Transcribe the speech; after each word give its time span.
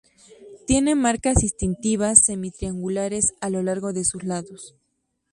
Tiene 0.65 0.95
marcas 0.95 1.35
distintivas 1.35 2.25
semi-triangulares 2.25 3.35
a 3.39 3.51
lo 3.51 3.61
largo 3.61 3.93
de 3.93 4.03
sus 4.03 4.23
lados. 4.23 4.75